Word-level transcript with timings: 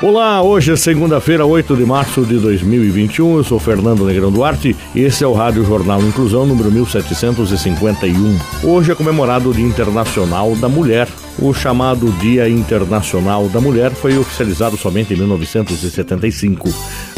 Olá, 0.00 0.40
hoje 0.40 0.70
é 0.70 0.76
segunda-feira, 0.76 1.44
8 1.44 1.74
de 1.74 1.84
março 1.84 2.24
de 2.24 2.38
2021. 2.38 3.38
Eu 3.38 3.42
sou 3.42 3.58
Fernando 3.58 4.04
Negrão 4.04 4.30
Duarte 4.30 4.76
e 4.94 5.00
esse 5.00 5.24
é 5.24 5.26
o 5.26 5.32
Rádio 5.32 5.64
Jornal 5.64 6.00
Inclusão 6.02 6.46
número 6.46 6.70
1751. 6.70 8.38
Hoje 8.62 8.92
é 8.92 8.94
comemorado 8.94 9.50
o 9.50 9.52
Dia 9.52 9.66
Internacional 9.66 10.54
da 10.54 10.68
Mulher. 10.68 11.08
O 11.36 11.52
chamado 11.52 12.12
Dia 12.20 12.48
Internacional 12.48 13.48
da 13.48 13.60
Mulher 13.60 13.90
foi 13.90 14.16
oficializado 14.16 14.76
somente 14.76 15.14
em 15.14 15.16
1975, 15.16 16.68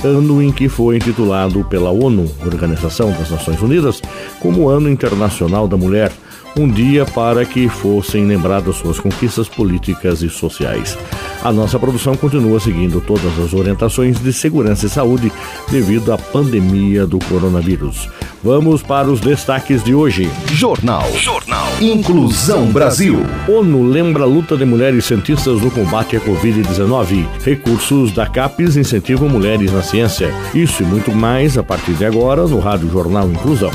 ano 0.02 0.42
em 0.42 0.50
que 0.50 0.66
foi 0.66 0.96
intitulado 0.96 1.62
pela 1.64 1.90
ONU, 1.90 2.32
Organização 2.46 3.10
das 3.12 3.30
Nações 3.30 3.60
Unidas, 3.60 4.00
como 4.40 4.70
Ano 4.70 4.88
Internacional 4.88 5.68
da 5.68 5.76
Mulher 5.76 6.10
um 6.56 6.68
dia 6.68 7.04
para 7.04 7.44
que 7.44 7.68
fossem 7.68 8.26
lembradas 8.26 8.76
suas 8.76 8.98
conquistas 8.98 9.48
políticas 9.48 10.22
e 10.22 10.28
sociais. 10.28 10.98
A 11.42 11.50
nossa 11.50 11.78
produção 11.78 12.14
continua 12.14 12.60
seguindo 12.60 13.00
todas 13.00 13.38
as 13.38 13.54
orientações 13.54 14.20
de 14.20 14.32
segurança 14.32 14.86
e 14.86 14.90
saúde 14.90 15.32
devido 15.70 16.12
à 16.12 16.18
pandemia 16.18 17.06
do 17.06 17.18
coronavírus. 17.18 18.08
Vamos 18.42 18.82
para 18.82 19.10
os 19.10 19.20
destaques 19.20 19.82
de 19.82 19.94
hoje. 19.94 20.30
Jornal. 20.52 21.10
Jornal. 21.14 21.66
Inclusão 21.80 22.66
Brasil. 22.66 23.24
ONU 23.48 23.84
lembra 23.84 24.24
a 24.24 24.26
luta 24.26 24.56
de 24.56 24.64
mulheres 24.64 25.04
cientistas 25.06 25.60
no 25.60 25.70
combate 25.70 26.16
à 26.16 26.20
Covid-19. 26.20 27.26
Recursos 27.42 28.12
da 28.12 28.26
CAPES 28.26 28.76
incentivam 28.76 29.28
mulheres 29.28 29.72
na 29.72 29.82
ciência. 29.82 30.34
Isso 30.54 30.82
e 30.82 30.86
muito 30.86 31.12
mais 31.12 31.56
a 31.56 31.62
partir 31.62 31.92
de 31.92 32.04
agora 32.04 32.46
no 32.46 32.60
Rádio 32.60 32.90
Jornal 32.90 33.30
Inclusão. 33.30 33.70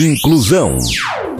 Inclusão. 0.00 0.78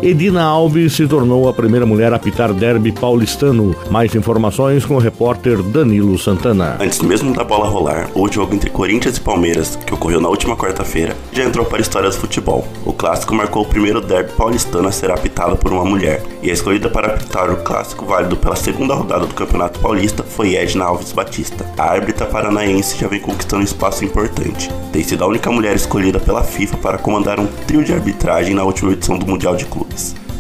Edina 0.00 0.44
Alves 0.44 0.92
se 0.92 1.08
tornou 1.08 1.48
a 1.48 1.52
primeira 1.52 1.84
mulher 1.84 2.12
a 2.12 2.16
apitar 2.16 2.52
derby 2.52 2.92
paulistano. 2.92 3.74
Mais 3.91 4.14
informações 4.14 4.84
com 4.84 4.94
o 4.94 4.98
repórter 4.98 5.60
Danilo 5.60 6.16
Santana. 6.16 6.77
Antes 6.78 7.00
mesmo 7.00 7.34
da 7.34 7.42
bola 7.42 7.68
rolar, 7.68 8.08
o 8.14 8.30
jogo 8.30 8.55
entre 8.55 8.70
Corinthians 8.70 9.16
e 9.16 9.20
Palmeiras, 9.20 9.74
que 9.74 9.92
ocorreu 9.92 10.20
na 10.20 10.28
última 10.28 10.56
quarta-feira, 10.56 11.16
já 11.32 11.42
entrou 11.42 11.66
para 11.66 11.78
a 11.78 11.80
história 11.80 12.08
do 12.08 12.14
futebol. 12.14 12.64
O 12.84 12.92
clássico 12.92 13.34
marcou 13.34 13.62
o 13.62 13.66
primeiro 13.66 14.00
derby 14.00 14.30
paulistano 14.32 14.86
a 14.86 14.92
ser 14.92 15.10
apitado 15.10 15.56
por 15.56 15.72
uma 15.72 15.84
mulher, 15.84 16.22
e 16.44 16.48
a 16.48 16.52
escolhida 16.52 16.88
para 16.88 17.08
apitar 17.08 17.50
o 17.50 17.56
clássico 17.56 18.06
válido 18.06 18.36
pela 18.36 18.55
segunda 18.55 18.94
rodada 18.94 19.27
do 19.27 19.34
Campeonato 19.34 19.80
Paulista 19.80 20.22
foi 20.22 20.55
Edna 20.55 20.84
Alves 20.84 21.10
Batista. 21.10 21.66
A 21.77 21.90
árbitra 21.90 22.24
paranaense 22.24 22.96
já 22.96 23.08
vem 23.08 23.20
conquistando 23.20 23.64
espaço 23.64 24.05
importante. 24.05 24.70
Tem 24.92 25.02
sido 25.02 25.24
a 25.24 25.27
única 25.27 25.50
mulher 25.50 25.74
escolhida 25.74 26.20
pela 26.20 26.44
FIFA 26.44 26.77
para 26.77 26.98
comandar 26.98 27.40
um 27.40 27.46
trio 27.66 27.83
de 27.83 27.92
arbitragem 27.92 28.55
na 28.55 28.62
última 28.62 28.92
edição 28.92 29.18
do 29.18 29.27
Mundial 29.27 29.56
de 29.56 29.64
Clubes. 29.64 29.88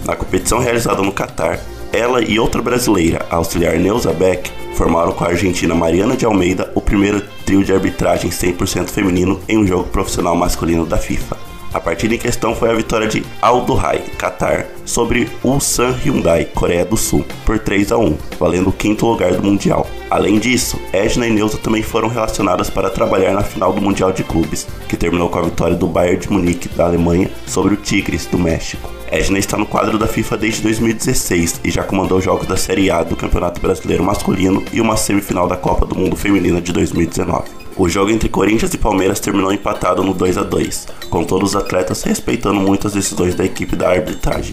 Na 0.04 0.16
competição 0.16 0.58
realizada 0.58 1.02
no 1.02 1.12
Catar, 1.12 1.60
ela 1.92 2.22
e 2.22 2.38
outra 2.38 2.62
brasileira, 2.62 3.26
a 3.30 3.36
auxiliar 3.36 3.78
Neuza 3.78 4.12
Beck, 4.12 4.50
formaram 4.74 5.12
com 5.12 5.24
a 5.24 5.28
argentina 5.28 5.74
Mariana 5.74 6.16
de 6.16 6.24
Almeida 6.24 6.70
o 6.74 6.80
primeiro 6.80 7.22
trio 7.44 7.64
de 7.64 7.72
arbitragem 7.72 8.30
100% 8.30 8.88
feminino 8.88 9.40
em 9.48 9.58
um 9.58 9.66
jogo 9.66 9.88
profissional 9.88 10.36
masculino 10.36 10.86
da 10.86 10.98
FIFA. 10.98 11.36
A 11.72 11.80
partida 11.80 12.14
em 12.14 12.18
questão 12.18 12.54
foi 12.54 12.70
a 12.70 12.74
vitória 12.74 13.06
de 13.06 13.22
Al 13.42 13.62
Duhai, 13.62 14.02
Qatar, 14.18 14.66
sobre 14.86 15.28
Ulsan 15.44 15.94
Hyundai, 16.02 16.46
Coreia 16.46 16.84
do 16.84 16.96
Sul, 16.96 17.26
por 17.44 17.58
3 17.58 17.92
a 17.92 17.98
1, 17.98 18.16
valendo 18.38 18.70
o 18.70 18.72
quinto 18.72 19.04
lugar 19.04 19.34
do 19.34 19.42
Mundial. 19.42 19.86
Além 20.10 20.38
disso, 20.38 20.80
Edna 20.92 21.26
e 21.26 21.30
Neuza 21.30 21.58
também 21.58 21.82
foram 21.82 22.08
relacionadas 22.08 22.70
para 22.70 22.88
trabalhar 22.88 23.34
na 23.34 23.42
final 23.42 23.72
do 23.72 23.82
Mundial 23.82 24.12
de 24.12 24.24
Clubes, 24.24 24.66
que 24.88 24.96
terminou 24.96 25.28
com 25.28 25.38
a 25.38 25.42
vitória 25.42 25.76
do 25.76 25.86
Bayern 25.86 26.18
de 26.18 26.32
Munique 26.32 26.70
da 26.70 26.86
Alemanha 26.86 27.30
sobre 27.46 27.74
o 27.74 27.76
Tigres 27.76 28.24
do 28.24 28.38
México. 28.38 28.97
Edna 29.10 29.38
está 29.38 29.56
no 29.56 29.64
quadro 29.64 29.98
da 29.98 30.06
FIFA 30.06 30.36
desde 30.36 30.62
2016 30.62 31.60
e 31.64 31.70
já 31.70 31.82
comandou 31.82 32.20
jogos 32.20 32.46
da 32.46 32.56
Série 32.56 32.90
A 32.90 33.02
do 33.02 33.16
Campeonato 33.16 33.60
Brasileiro 33.60 34.04
Masculino 34.04 34.62
e 34.72 34.80
uma 34.80 34.96
semifinal 34.96 35.48
da 35.48 35.56
Copa 35.56 35.86
do 35.86 35.94
Mundo 35.94 36.14
Feminina 36.14 36.60
de 36.60 36.72
2019. 36.72 37.67
O 37.78 37.88
jogo 37.88 38.10
entre 38.10 38.28
Corinthians 38.28 38.74
e 38.74 38.78
Palmeiras 38.78 39.20
terminou 39.20 39.52
empatado 39.52 40.02
no 40.02 40.12
2 40.12 40.36
a 40.36 40.42
2 40.42 40.98
com 41.08 41.24
todos 41.24 41.50
os 41.50 41.56
atletas 41.56 42.02
respeitando 42.02 42.60
muito 42.60 42.86
as 42.86 42.92
decisões 42.92 43.34
da 43.34 43.44
equipe 43.44 43.74
da 43.74 43.90
arbitragem. 43.90 44.52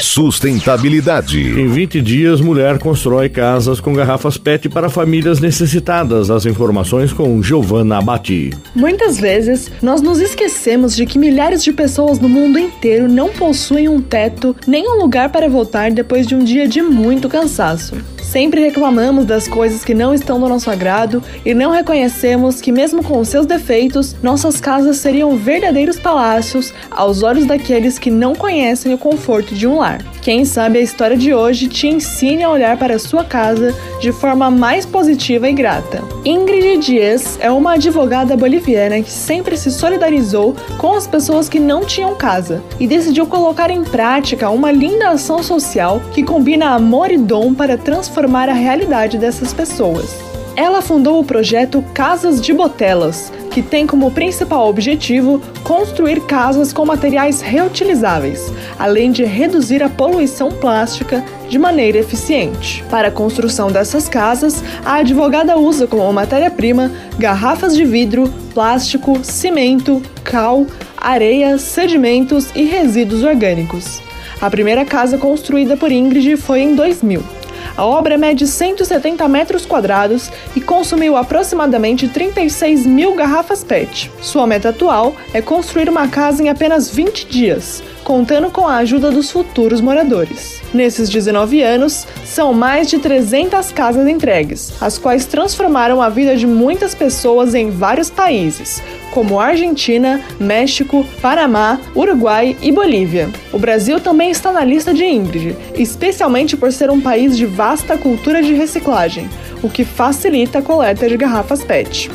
Sustentabilidade. 0.00 1.60
Em 1.60 1.66
20 1.66 2.00
dias, 2.00 2.40
mulher 2.40 2.78
constrói 2.78 3.28
casas 3.28 3.80
com 3.80 3.94
garrafas 3.94 4.36
PET 4.36 4.68
para 4.68 4.88
famílias 4.88 5.40
necessitadas. 5.40 6.30
As 6.30 6.46
informações 6.46 7.12
com 7.12 7.42
Giovanna 7.42 7.98
Abati. 7.98 8.50
Muitas 8.74 9.18
vezes, 9.18 9.70
nós 9.82 10.00
nos 10.00 10.20
esquecemos 10.20 10.94
de 10.94 11.06
que 11.06 11.18
milhares 11.18 11.62
de 11.62 11.72
pessoas 11.72 12.18
no 12.18 12.28
mundo 12.28 12.58
inteiro 12.58 13.08
não 13.08 13.30
possuem 13.30 13.88
um 13.88 14.00
teto 14.00 14.54
nem 14.66 14.88
um 14.88 14.98
lugar 15.00 15.30
para 15.30 15.48
voltar 15.48 15.90
depois 15.90 16.26
de 16.26 16.34
um 16.34 16.44
dia 16.44 16.68
de 16.68 16.82
muito 16.82 17.28
cansaço. 17.28 17.96
Sempre 18.36 18.60
reclamamos 18.60 19.24
das 19.24 19.48
coisas 19.48 19.82
que 19.82 19.94
não 19.94 20.12
estão 20.12 20.38
do 20.38 20.46
nosso 20.46 20.70
agrado 20.70 21.22
e 21.42 21.54
não 21.54 21.70
reconhecemos 21.70 22.60
que, 22.60 22.70
mesmo 22.70 23.02
com 23.02 23.24
seus 23.24 23.46
defeitos, 23.46 24.14
nossas 24.22 24.60
casas 24.60 24.98
seriam 24.98 25.34
verdadeiros 25.38 25.98
palácios 25.98 26.70
aos 26.90 27.22
olhos 27.22 27.46
daqueles 27.46 27.98
que 27.98 28.10
não 28.10 28.34
conhecem 28.34 28.92
o 28.92 28.98
conforto 28.98 29.54
de 29.54 29.66
um 29.66 29.78
lar. 29.78 30.04
Quem 30.20 30.44
sabe 30.44 30.78
a 30.78 30.82
história 30.82 31.16
de 31.16 31.32
hoje 31.32 31.66
te 31.66 31.86
ensine 31.86 32.42
a 32.42 32.50
olhar 32.50 32.76
para 32.76 32.96
a 32.96 32.98
sua 32.98 33.24
casa 33.24 33.74
de 34.02 34.12
forma 34.12 34.50
mais 34.50 34.84
positiva 34.84 35.48
e 35.48 35.54
grata. 35.54 36.02
Ingrid 36.22 36.84
Dias 36.84 37.38
é 37.40 37.50
uma 37.50 37.74
advogada 37.74 38.36
boliviana 38.36 39.00
que 39.00 39.10
sempre 39.10 39.56
se 39.56 39.70
solidarizou 39.70 40.54
com 40.76 40.92
as 40.92 41.06
pessoas 41.06 41.48
que 41.48 41.60
não 41.60 41.86
tinham 41.86 42.14
casa 42.14 42.62
e 42.78 42.86
decidiu 42.86 43.26
colocar 43.26 43.70
em 43.70 43.82
prática 43.82 44.50
uma 44.50 44.70
linda 44.70 45.10
ação 45.10 45.42
social 45.42 46.02
que 46.12 46.22
combina 46.22 46.74
amor 46.74 47.10
e 47.10 47.16
dom 47.16 47.54
para 47.54 47.78
transformar 47.78 48.25
a 48.48 48.54
realidade 48.54 49.18
dessas 49.18 49.52
pessoas. 49.52 50.26
Ela 50.56 50.80
fundou 50.80 51.20
o 51.20 51.24
projeto 51.24 51.84
Casas 51.92 52.40
de 52.40 52.50
Botelas, 52.54 53.30
que 53.50 53.60
tem 53.60 53.86
como 53.86 54.10
principal 54.10 54.68
objetivo 54.68 55.38
construir 55.62 56.22
casas 56.22 56.72
com 56.72 56.86
materiais 56.86 57.42
reutilizáveis, 57.42 58.50
além 58.78 59.12
de 59.12 59.22
reduzir 59.22 59.82
a 59.82 59.88
poluição 59.90 60.50
plástica 60.50 61.22
de 61.46 61.58
maneira 61.58 61.98
eficiente. 61.98 62.82
Para 62.90 63.08
a 63.08 63.10
construção 63.10 63.70
dessas 63.70 64.08
casas, 64.08 64.64
a 64.82 64.94
advogada 64.94 65.58
usa 65.58 65.86
como 65.86 66.10
matéria-prima 66.10 66.90
garrafas 67.18 67.76
de 67.76 67.84
vidro, 67.84 68.32
plástico, 68.54 69.22
cimento, 69.22 70.02
cal, 70.24 70.66
areia, 70.96 71.58
sedimentos 71.58 72.48
e 72.54 72.64
resíduos 72.64 73.22
orgânicos. 73.22 74.00
A 74.40 74.50
primeira 74.50 74.86
casa 74.86 75.18
construída 75.18 75.76
por 75.76 75.92
Ingrid 75.92 76.36
foi 76.38 76.60
em 76.60 76.74
2000. 76.74 77.35
A 77.76 77.84
obra 77.84 78.16
mede 78.16 78.46
170 78.46 79.28
metros 79.28 79.66
quadrados 79.66 80.30
e 80.54 80.60
consumiu 80.60 81.16
aproximadamente 81.16 82.08
36 82.08 82.86
mil 82.86 83.14
garrafas 83.14 83.62
PET. 83.62 84.10
Sua 84.22 84.46
meta 84.46 84.70
atual 84.70 85.14
é 85.34 85.42
construir 85.42 85.88
uma 85.88 86.08
casa 86.08 86.42
em 86.42 86.48
apenas 86.48 86.88
20 86.88 87.26
dias, 87.26 87.82
contando 88.06 88.52
com 88.52 88.68
a 88.68 88.76
ajuda 88.76 89.10
dos 89.10 89.32
futuros 89.32 89.80
moradores. 89.80 90.62
Nesses 90.72 91.10
19 91.10 91.60
anos, 91.60 92.06
são 92.24 92.54
mais 92.54 92.88
de 92.88 93.00
300 93.00 93.72
casas 93.72 94.06
entregues, 94.06 94.72
as 94.80 94.96
quais 94.96 95.26
transformaram 95.26 96.00
a 96.00 96.08
vida 96.08 96.36
de 96.36 96.46
muitas 96.46 96.94
pessoas 96.94 97.52
em 97.52 97.68
vários 97.68 98.08
países, 98.08 98.80
como 99.10 99.40
Argentina, 99.40 100.20
México, 100.38 101.04
Panamá, 101.20 101.80
Uruguai 101.96 102.56
e 102.62 102.70
Bolívia. 102.70 103.28
O 103.52 103.58
Brasil 103.58 103.98
também 103.98 104.30
está 104.30 104.52
na 104.52 104.62
lista 104.62 104.94
de 104.94 105.04
Ingrid, 105.04 105.56
especialmente 105.74 106.56
por 106.56 106.72
ser 106.72 106.90
um 106.90 107.00
país 107.00 107.36
de 107.36 107.44
vasta 107.44 107.98
cultura 107.98 108.40
de 108.40 108.54
reciclagem, 108.54 109.28
o 109.64 109.68
que 109.68 109.84
facilita 109.84 110.60
a 110.60 110.62
coleta 110.62 111.08
de 111.08 111.16
garrafas 111.16 111.64
PET. 111.64 112.08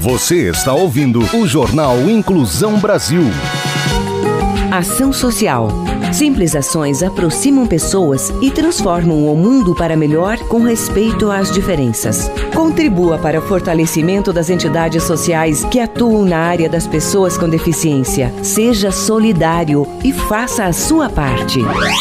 Você 0.00 0.48
está 0.48 0.72
ouvindo 0.72 1.20
o 1.32 1.46
Jornal 1.46 2.10
Inclusão 2.10 2.80
Brasil. 2.80 3.22
Ação 4.76 5.10
Social. 5.10 5.68
Simples 6.12 6.54
ações 6.54 7.02
aproximam 7.02 7.66
pessoas 7.66 8.30
e 8.42 8.50
transformam 8.50 9.26
o 9.26 9.34
mundo 9.34 9.74
para 9.74 9.96
melhor 9.96 10.38
com 10.48 10.62
respeito 10.62 11.30
às 11.30 11.50
diferenças. 11.50 12.30
Contribua 12.54 13.16
para 13.16 13.38
o 13.38 13.42
fortalecimento 13.42 14.34
das 14.34 14.50
entidades 14.50 15.02
sociais 15.02 15.64
que 15.64 15.80
atuam 15.80 16.26
na 16.26 16.36
área 16.36 16.68
das 16.68 16.86
pessoas 16.86 17.38
com 17.38 17.48
deficiência. 17.48 18.32
Seja 18.42 18.90
solidário 18.90 19.86
e 20.04 20.12
faça 20.12 20.66
a 20.66 20.72
sua 20.74 21.08
parte. 21.08 21.60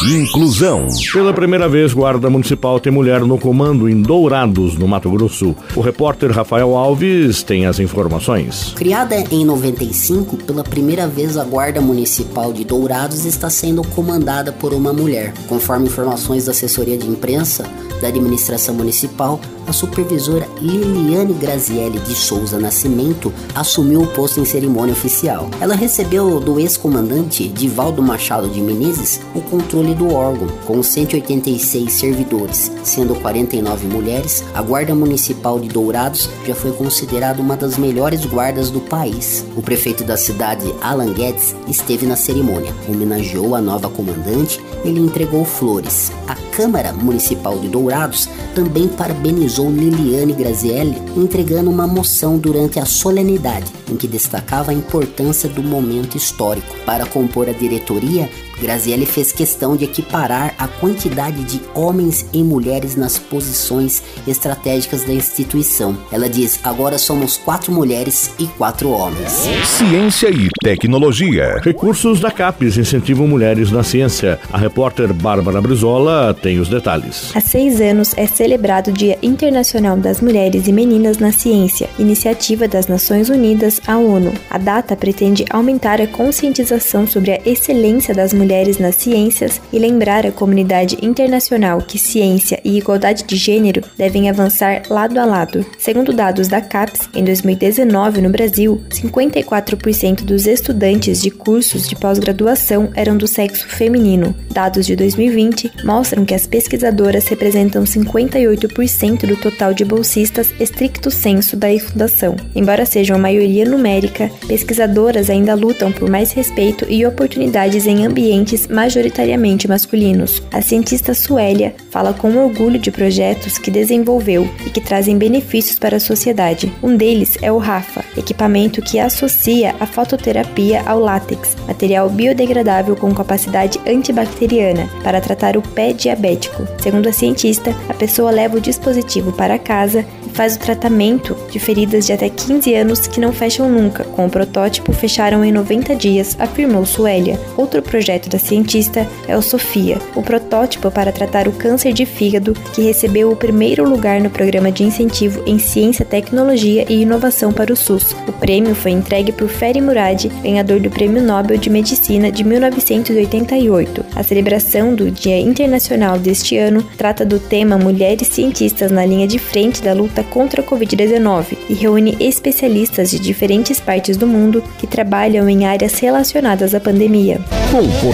Inclusão. 0.10 0.88
Pela 1.14 1.34
primeira 1.34 1.70
vez, 1.70 1.94
Guarda 1.94 2.30
Municipal 2.30 2.78
tem 2.80 2.92
mulher 2.92 3.22
no 3.22 3.38
comando 3.38 3.90
em 3.90 4.02
Dourados, 4.02 4.78
no 4.78 4.88
Mato 4.88 5.10
Grosso. 5.10 5.56
O 5.76 5.80
repórter 5.80 6.30
Rafael 6.32 6.76
Alves 6.76 7.42
tem 7.42 7.66
as 7.66 7.80
informações. 7.80 8.74
Criada 8.76 9.16
em 9.32 9.46
95, 9.46 10.38
pela 10.38 10.64
primeira 10.64 11.08
vez 11.08 11.38
a 11.38 11.44
Guarda 11.46 11.80
Municipal 11.80 12.52
de 12.52 12.65
Dourados 12.66 13.26
está 13.26 13.50
sendo 13.50 13.84
comandada 13.90 14.52
por 14.52 14.74
uma 14.74 14.92
mulher. 14.92 15.34
Conforme 15.48 15.88
informações 15.88 16.46
da 16.46 16.52
assessoria 16.52 16.98
de 16.98 17.08
imprensa 17.08 17.64
da 18.02 18.08
administração 18.10 18.76
municipal, 18.76 19.40
a 19.68 19.74
supervisora 19.74 20.48
Liliane 20.62 21.34
Grazielli 21.34 22.00
de 22.00 22.14
Souza 22.14 22.60
Nascimento 22.60 23.34
assumiu 23.54 24.02
o 24.02 24.08
posto 24.08 24.40
em 24.40 24.46
cerimônia 24.46 24.94
oficial. 24.94 25.50
Ela 25.60 25.76
recebeu 25.76 26.40
do 26.40 26.60
ex-comandante 26.60 27.48
Divaldo 27.48 28.02
Machado 28.02 28.48
de 28.48 28.62
Menezes 28.62 29.22
o 29.34 29.42
controle 29.42 29.96
do 29.96 30.14
órgão, 30.14 30.48
com 30.66 30.82
186 30.84 31.92
servidores, 31.92 32.72
sendo 32.84 33.16
49 33.16 33.88
mulheres. 33.88 34.44
A 34.54 34.62
Guarda 34.62 34.94
Municipal 34.94 35.60
de 35.60 35.68
Dourados 35.68 36.30
já 36.46 36.54
foi 36.54 36.72
considerada 36.72 37.42
uma 37.42 37.58
das 37.58 37.78
melhores 37.78 38.24
guardas 38.26 38.70
do 38.70 38.80
país. 38.82 39.44
O 39.56 39.62
prefeito 39.62 40.04
da 40.04 40.18
cidade, 40.18 40.74
Alan 40.82 41.12
Guedes, 41.14 41.56
esteve 41.68 42.06
na 42.06 42.16
cerimônia, 42.16 42.55
homenageou 42.88 43.56
a 43.56 43.62
nova 43.62 43.90
comandante 43.90 44.62
e 44.84 44.90
lhe 44.90 45.00
entregou 45.00 45.44
flores. 45.44 46.12
A 46.28 46.36
Câmara 46.56 46.94
Municipal 46.94 47.60
de 47.60 47.68
Dourados 47.68 48.30
também 48.54 48.88
parabenizou 48.88 49.70
Liliane 49.70 50.34
Grazielli 50.34 51.02
entregando 51.18 51.70
uma 51.70 51.86
moção 51.86 52.38
durante 52.38 52.80
a 52.80 52.86
solenidade, 52.86 53.72
em 53.92 53.96
que 53.96 54.08
destacava 54.08 54.72
a 54.72 54.74
importância 54.74 55.50
do 55.50 55.62
momento 55.62 56.18
histórico. 56.18 56.76
Para 56.86 57.06
compor 57.06 57.50
a 57.50 57.54
diretoria, 57.54 58.30
Grazielli 58.62 59.06
fez 59.06 59.32
questão 59.32 59.76
de 59.76 59.86
equiparar 59.86 60.54
a 60.58 60.68
quantidade 60.68 61.44
de 61.44 61.62
homens 61.74 62.26
e 62.32 62.42
mulheres 62.42 62.96
nas 62.96 63.20
posições 63.20 64.02
estratégicas 64.28 65.04
da 65.04 65.14
instituição. 65.14 65.98
Ela 66.12 66.30
diz: 66.30 66.60
agora 66.64 66.98
somos 66.98 67.38
quatro 67.38 67.72
mulheres 67.72 68.32
e 68.40 68.48
quatro 68.48 68.90
homens. 68.90 69.32
Ciência 69.66 70.30
e 70.30 70.48
tecnologia. 70.64 71.60
Recursos 71.62 72.20
da 72.20 72.32
CAPES 72.32 72.78
incentivam 72.78 73.28
mulheres 73.28 73.72
na 73.72 73.84
ciência. 73.84 74.40
A 74.52 74.58
repórter 74.58 75.14
Bárbara 75.14 75.62
Brizola 75.62 76.34
tem 76.34 76.60
os 76.60 76.70
detalhes. 76.70 77.32
Há 77.36 77.42
seis 77.42 77.82
anos 77.82 78.14
é 78.18 78.26
celebrado 78.26 78.90
o 78.90 78.94
Dia 78.94 79.18
Internacional 79.22 79.98
das 79.98 80.22
Mulheres 80.22 80.68
e 80.68 80.72
Meninas 80.72 81.18
na 81.18 81.32
Ciência, 81.32 81.90
iniciativa 82.00 82.68
das 82.68 82.88
Nações 82.88 83.30
Unidas, 83.30 83.82
a 83.86 83.98
ONU. 83.98 84.34
A 84.50 84.58
data 84.58 84.96
pretende 84.96 85.46
aumentar 85.50 86.00
a 86.00 86.08
conscientização 86.08 87.06
sobre 87.06 87.32
a 87.32 87.42
excelência 87.46 88.14
das 88.14 88.34
mulheres 88.34 88.45
mulheres 88.46 88.78
nas 88.78 88.96
ciências 88.96 89.60
e 89.74 89.80
lembrar 89.80 90.24
a 90.24 90.32
comunidade 90.32 91.00
internacional 91.02 91.82
que 91.82 91.98
ciência 91.98 92.60
e 92.64 92.78
igualdade 92.78 93.24
de 93.24 93.36
gênero 93.36 93.82
devem 93.98 94.30
avançar 94.30 94.84
lado 94.88 95.20
a 95.20 95.26
lado. 95.26 95.66
Segundo 95.80 96.14
dados 96.14 96.48
da 96.48 96.62
CAPES, 96.62 97.10
em 97.16 97.24
2019 97.24 98.22
no 98.22 98.30
Brasil, 98.30 98.80
54% 98.92 100.24
dos 100.24 100.46
estudantes 100.46 101.22
de 101.22 101.32
cursos 101.32 101.90
de 101.90 101.96
pós-graduação 101.96 102.90
eram 102.94 103.18
do 103.18 103.28
sexo 103.28 103.68
feminino. 103.68 104.36
Dados 104.52 104.86
de 104.86 104.96
2020 104.96 105.72
mostram 105.84 106.24
que 106.24 106.36
as 106.36 106.46
pesquisadoras 106.46 107.28
representam 107.28 107.84
58% 107.84 109.26
do 109.26 109.36
total 109.38 109.74
de 109.74 109.84
bolsistas 109.84 110.54
estricto 110.60 111.10
senso 111.10 111.58
da 111.58 111.66
fundação. 111.80 112.36
Embora 112.56 112.86
sejam 112.86 113.16
a 113.16 113.20
maioria 113.20 113.66
numérica, 113.66 114.30
pesquisadoras 114.48 115.32
ainda 115.32 115.56
lutam 115.56 115.92
por 115.92 116.10
mais 116.10 116.32
respeito 116.32 116.86
e 116.88 117.06
oportunidades 117.06 117.88
em 117.88 118.06
ambientes 118.06 118.35
ambientes 118.36 118.68
majoritariamente 118.68 119.68
masculinos. 119.68 120.44
A 120.52 120.62
cientista 120.62 121.14
Suélia 121.14 121.74
fala 121.90 122.14
com 122.14 122.36
orgulho 122.36 122.78
de 122.78 122.92
projetos 122.92 123.58
que 123.58 123.72
desenvolveu 123.72 124.48
e 124.66 124.70
que 124.70 124.82
trazem 124.82 125.18
benefícios 125.18 125.80
para 125.80 125.98
a 125.98 126.00
sociedade. 126.00 126.72
Um 126.84 126.98
deles 126.98 127.38
é 127.42 127.52
o 127.52 127.58
RAFA, 127.58 128.04
equipamento 128.18 128.82
que 128.82 129.00
associa 129.00 129.74
a 129.80 129.86
fototerapia 129.86 130.84
ao 130.86 131.00
látex, 131.00 131.56
material 131.66 132.10
biodegradável 132.10 132.96
com 132.96 133.14
capacidade 133.14 133.80
antibacteriana, 133.88 134.90
para 135.04 135.22
tratar 135.22 135.56
o 135.56 135.62
pé 135.62 135.94
diabético. 135.94 136.68
Segundo 136.82 137.08
a 137.08 137.14
cientista, 137.14 137.74
a 137.88 137.94
pessoa 137.94 138.32
leva 138.32 138.58
o 138.58 138.62
dispositivo 138.62 139.32
para 139.32 139.58
casa 139.58 140.06
e 140.26 140.30
faz 140.30 140.56
o 140.56 140.60
tratamento 140.60 141.38
de 141.50 141.60
feridas 141.60 142.06
de 142.06 142.14
até 142.14 142.30
15 142.30 142.74
anos 142.76 143.08
que 143.08 143.22
não 143.22 143.32
fecham 143.32 143.70
nunca. 143.70 144.04
Com 144.04 144.26
o 144.26 144.30
protótipo, 144.30 144.92
fecharam 144.92 145.44
em 145.46 145.52
90 145.52 145.96
dias, 145.96 146.36
afirmou 146.40 146.86
Suélia. 146.86 147.40
Outro 147.56 147.82
projeto 147.82 148.25
projeto 148.26 148.30
da 148.30 148.40
cientista 148.40 149.08
é 149.28 149.38
o 149.38 149.42
Sofia, 149.42 149.98
o 150.16 150.22
protótipo 150.22 150.92
para 150.92 151.12
tratar 151.12 151.48
o 151.48 151.52
câncer 151.52 151.94
de 151.94 152.06
fígado 152.06 152.54
que 152.74 152.82
recebeu 152.82 153.32
o 153.32 153.36
primeiro 153.36 153.88
lugar 153.88 154.20
no 154.20 154.30
programa 154.30 154.72
de 154.72 154.84
incentivo 154.84 155.42
em 155.46 155.58
ciência, 155.58 156.06
tecnologia 156.06 156.86
e 156.90 157.02
inovação 157.02 157.54
para 157.54 157.72
o 157.72 157.76
SUS. 157.76 158.16
O 158.28 158.34
prêmio 158.34 158.76
foi 158.76 158.92
entregue 158.92 159.32
por 159.32 159.48
Ferry 159.48 159.82
Murad, 159.82 160.26
ganhador 160.44 160.80
do 160.80 160.90
Prêmio 160.90 161.24
Nobel 161.24 161.58
de 161.58 161.70
Medicina 161.70 162.32
de 162.32 162.44
1988. 162.44 164.06
A 164.16 164.24
celebração 164.24 164.94
do 164.94 165.10
Dia 165.10 165.40
Internacional 165.40 166.18
deste 166.18 166.58
ano 166.58 166.84
trata 166.98 167.26
do 167.26 167.40
tema 167.40 167.78
Mulheres 167.78 168.28
Cientistas 168.28 168.92
na 168.92 169.06
linha 169.06 169.28
de 169.28 169.40
frente 169.40 169.82
da 169.82 169.94
luta 169.94 170.24
contra 170.24 170.62
a 170.62 170.66
Covid-19 170.66 171.58
e 171.70 171.74
reúne 171.74 172.18
especialistas 172.20 173.12
de 173.12 173.20
diferentes 173.20 173.80
partes 173.80 174.18
do 174.18 174.28
mundo 174.28 174.64
que 174.80 174.88
trabalham 174.88 175.48
em 175.50 175.66
áreas 175.66 176.00
relacionadas 176.00 176.74
à 176.74 176.80
pandemia. 176.80 177.40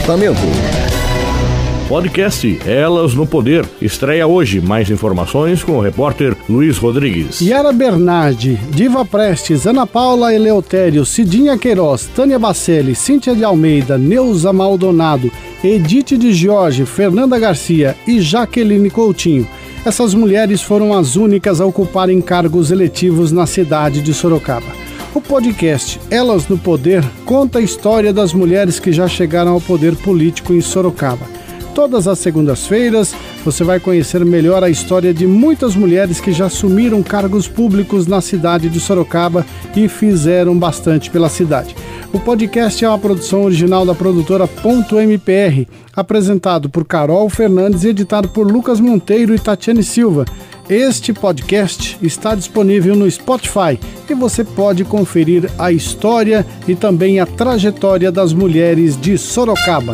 Comportamento 0.01 0.39
Podcast 1.87 2.59
Elas 2.65 3.13
no 3.13 3.27
Poder 3.27 3.67
estreia 3.81 4.25
hoje. 4.25 4.59
Mais 4.59 4.89
informações 4.89 5.63
com 5.63 5.73
o 5.73 5.81
repórter 5.81 6.35
Luiz 6.49 6.77
Rodrigues. 6.77 7.39
Yara 7.39 7.71
Bernardi, 7.71 8.55
Diva 8.71 9.05
Prestes, 9.05 9.67
Ana 9.67 9.85
Paula 9.85 10.33
Eleutério, 10.33 11.05
Cidinha 11.05 11.57
Queiroz, 11.57 12.09
Tânia 12.15 12.39
Bacelli, 12.39 12.95
Cíntia 12.95 13.35
de 13.35 13.43
Almeida, 13.43 13.97
Neuza 13.97 14.51
Maldonado, 14.51 15.31
Edith 15.63 16.17
de 16.17 16.33
Jorge, 16.33 16.85
Fernanda 16.85 17.37
Garcia 17.37 17.95
e 18.07 18.21
Jaqueline 18.21 18.89
Coutinho. 18.89 19.47
Essas 19.85 20.13
mulheres 20.13 20.61
foram 20.61 20.97
as 20.97 21.15
únicas 21.15 21.61
a 21.61 21.65
ocuparem 21.65 22.21
cargos 22.21 22.71
eletivos 22.71 23.31
na 23.31 23.45
cidade 23.45 24.01
de 24.01 24.13
Sorocaba. 24.13 24.80
O 25.13 25.19
podcast 25.19 25.99
Elas 26.09 26.47
no 26.47 26.57
Poder 26.57 27.03
conta 27.25 27.59
a 27.59 27.61
história 27.61 28.13
das 28.13 28.33
mulheres 28.33 28.79
que 28.79 28.93
já 28.93 29.09
chegaram 29.09 29.51
ao 29.51 29.59
poder 29.59 29.93
político 29.97 30.53
em 30.53 30.61
Sorocaba. 30.61 31.25
Todas 31.75 32.07
as 32.07 32.17
segundas-feiras 32.19 33.13
você 33.43 33.61
vai 33.61 33.77
conhecer 33.77 34.23
melhor 34.23 34.63
a 34.63 34.69
história 34.69 35.13
de 35.13 35.27
muitas 35.27 35.75
mulheres 35.75 36.21
que 36.21 36.31
já 36.31 36.45
assumiram 36.45 37.03
cargos 37.03 37.45
públicos 37.45 38.07
na 38.07 38.21
cidade 38.21 38.69
de 38.69 38.79
Sorocaba 38.79 39.45
e 39.75 39.89
fizeram 39.89 40.57
bastante 40.57 41.09
pela 41.09 41.27
cidade. 41.27 41.75
O 42.13 42.19
podcast 42.19 42.83
é 42.83 42.87
uma 42.87 42.99
produção 42.99 43.43
original 43.43 43.85
da 43.85 43.93
produtora 43.93 44.45
.mpr, 44.45 45.67
apresentado 45.93 46.69
por 46.69 46.85
Carol 46.85 47.29
Fernandes 47.29 47.83
e 47.83 47.89
editado 47.89 48.29
por 48.29 48.49
Lucas 48.49 48.79
Monteiro 48.79 49.35
e 49.35 49.39
Tatiane 49.39 49.83
Silva. 49.83 50.25
Este 50.69 51.11
podcast 51.11 51.97
está 52.01 52.35
disponível 52.35 52.95
no 52.95 53.09
Spotify 53.09 53.79
e 54.09 54.13
você 54.13 54.43
pode 54.43 54.85
conferir 54.85 55.51
a 55.57 55.71
história 55.71 56.45
e 56.67 56.75
também 56.75 57.19
a 57.19 57.25
trajetória 57.25 58.11
das 58.11 58.31
mulheres 58.31 58.99
de 58.99 59.17
Sorocaba. 59.17 59.93